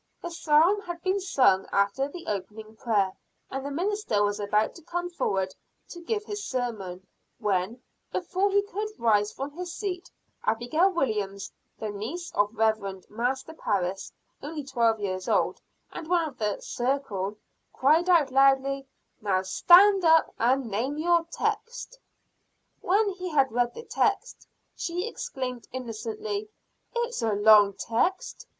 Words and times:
The 0.19 0.31
psalm 0.31 0.81
had 0.81 0.99
been 1.03 1.19
sung 1.21 1.67
after 1.71 2.07
the 2.07 2.25
opening 2.25 2.75
prayer 2.75 3.11
and 3.51 3.63
the 3.63 3.69
minister 3.69 4.23
was 4.23 4.39
about 4.39 4.73
to 4.73 4.81
come 4.81 5.11
forward 5.11 5.53
to 5.89 6.01
give 6.01 6.25
his 6.25 6.43
sermon, 6.43 7.05
when, 7.37 7.83
before 8.11 8.49
he 8.49 8.63
could 8.63 8.89
rise 8.97 9.31
from 9.31 9.51
his 9.51 9.71
seat, 9.71 10.09
Abigail 10.43 10.89
Williams, 10.91 11.51
the 11.77 11.91
niece 11.91 12.31
of 12.31 12.49
the 12.51 12.57
Reverend 12.57 13.05
Master 13.11 13.53
Parris, 13.53 14.11
only 14.41 14.63
twelve 14.63 14.99
years 14.99 15.29
old, 15.29 15.61
and 15.91 16.09
one 16.09 16.27
of 16.27 16.39
the 16.39 16.59
"circle" 16.61 17.37
cried 17.71 18.09
out 18.09 18.31
loudly: 18.31 18.87
"Now 19.21 19.43
stand 19.43 20.03
up 20.03 20.33
and 20.39 20.65
name 20.65 20.97
your 20.97 21.27
text!" 21.31 21.99
When 22.79 23.09
he 23.11 23.29
had 23.29 23.51
read 23.51 23.75
the 23.75 23.83
text, 23.83 24.47
she 24.75 25.07
exclaimed 25.07 25.67
insolently, 25.71 26.49
"It's 26.95 27.21
a 27.21 27.33
long 27.33 27.73
text." 27.75 28.47